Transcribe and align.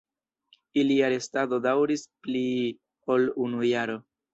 Ilia 0.83 1.11
restado 1.15 1.61
daŭris 1.67 2.09
pli 2.25 2.45
ol 3.19 3.33
unu 3.49 3.73
jaro. 3.77 4.05